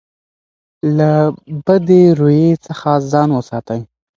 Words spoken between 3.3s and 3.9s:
وساتئ.